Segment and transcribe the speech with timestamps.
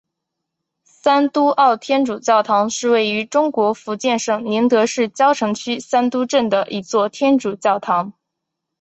[0.83, 8.11] 三都澳天主教堂是位于中国福建省宁德市蕉城区三都镇的一座天主教堂。